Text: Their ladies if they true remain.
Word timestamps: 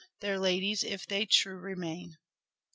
Their 0.19 0.39
ladies 0.39 0.83
if 0.83 1.05
they 1.05 1.27
true 1.27 1.57
remain. 1.59 2.17